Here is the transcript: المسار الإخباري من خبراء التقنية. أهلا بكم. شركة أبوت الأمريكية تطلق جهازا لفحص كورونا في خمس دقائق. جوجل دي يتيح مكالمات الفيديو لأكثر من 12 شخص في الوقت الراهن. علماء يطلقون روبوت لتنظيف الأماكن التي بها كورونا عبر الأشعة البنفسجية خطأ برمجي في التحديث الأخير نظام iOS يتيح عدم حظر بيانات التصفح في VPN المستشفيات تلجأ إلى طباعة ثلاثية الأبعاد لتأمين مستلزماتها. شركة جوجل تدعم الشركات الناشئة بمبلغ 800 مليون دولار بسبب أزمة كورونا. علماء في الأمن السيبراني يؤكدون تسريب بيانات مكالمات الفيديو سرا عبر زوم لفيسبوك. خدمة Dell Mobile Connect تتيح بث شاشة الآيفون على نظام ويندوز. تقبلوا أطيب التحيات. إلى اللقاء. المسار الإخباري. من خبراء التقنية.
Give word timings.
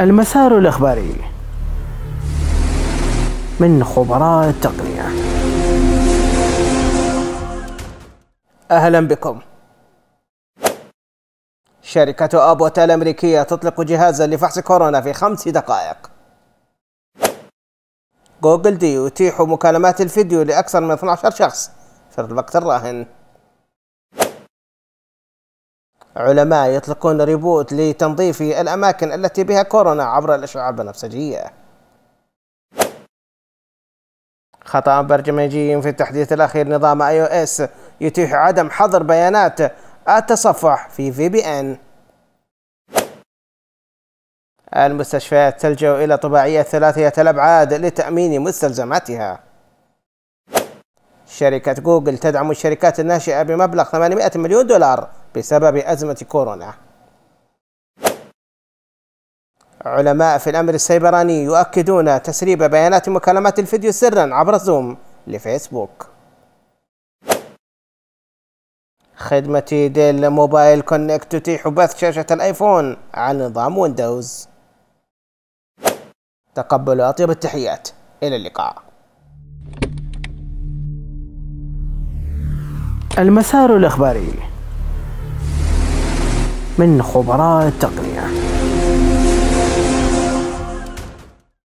المسار 0.00 0.58
الإخباري 0.58 1.16
من 3.60 3.84
خبراء 3.84 4.48
التقنية. 4.48 5.08
أهلا 8.70 9.00
بكم. 9.00 9.40
شركة 11.82 12.52
أبوت 12.52 12.78
الأمريكية 12.78 13.42
تطلق 13.42 13.80
جهازا 13.80 14.26
لفحص 14.26 14.58
كورونا 14.58 15.00
في 15.00 15.12
خمس 15.12 15.48
دقائق. 15.48 16.10
جوجل 18.42 18.78
دي 18.78 18.94
يتيح 18.94 19.40
مكالمات 19.40 20.00
الفيديو 20.00 20.42
لأكثر 20.42 20.80
من 20.80 20.90
12 20.90 21.30
شخص 21.30 21.70
في 22.10 22.20
الوقت 22.20 22.56
الراهن. 22.56 23.06
علماء 26.16 26.70
يطلقون 26.70 27.20
روبوت 27.20 27.72
لتنظيف 27.72 28.42
الأماكن 28.42 29.12
التي 29.12 29.44
بها 29.44 29.62
كورونا 29.62 30.04
عبر 30.04 30.34
الأشعة 30.34 30.68
البنفسجية 30.68 31.52
خطأ 34.64 35.02
برمجي 35.02 35.82
في 35.82 35.88
التحديث 35.88 36.32
الأخير 36.32 36.68
نظام 36.68 37.02
iOS 37.02 37.62
يتيح 38.00 38.34
عدم 38.34 38.70
حظر 38.70 39.02
بيانات 39.02 39.58
التصفح 40.08 40.88
في 40.88 41.12
VPN 41.12 41.78
المستشفيات 44.76 45.60
تلجأ 45.60 46.04
إلى 46.04 46.16
طباعة 46.16 46.62
ثلاثية 46.62 47.12
الأبعاد 47.18 47.72
لتأمين 47.72 48.40
مستلزماتها. 48.40 49.40
شركة 51.26 51.72
جوجل 51.72 52.18
تدعم 52.18 52.50
الشركات 52.50 53.00
الناشئة 53.00 53.42
بمبلغ 53.42 53.84
800 53.84 54.30
مليون 54.36 54.66
دولار 54.66 55.08
بسبب 55.36 55.76
أزمة 55.76 56.26
كورونا. 56.28 56.74
علماء 59.84 60.38
في 60.38 60.50
الأمن 60.50 60.74
السيبراني 60.74 61.44
يؤكدون 61.44 62.22
تسريب 62.22 62.62
بيانات 62.62 63.08
مكالمات 63.08 63.58
الفيديو 63.58 63.92
سرا 63.92 64.34
عبر 64.34 64.56
زوم 64.56 64.96
لفيسبوك. 65.26 66.06
خدمة 69.16 69.90
Dell 69.94 70.30
Mobile 70.30 70.80
Connect 70.80 71.36
تتيح 71.36 71.68
بث 71.68 71.98
شاشة 71.98 72.26
الآيفون 72.30 72.96
على 73.14 73.44
نظام 73.44 73.78
ويندوز. 73.78 74.48
تقبلوا 76.54 77.08
أطيب 77.08 77.30
التحيات. 77.30 77.88
إلى 78.22 78.36
اللقاء. 78.36 78.82
المسار 83.18 83.76
الإخباري. 83.76 84.53
من 86.78 87.02
خبراء 87.02 87.68
التقنية. 87.68 88.03